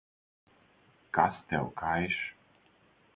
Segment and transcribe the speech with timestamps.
[1.17, 2.17] Kas tev kaiš?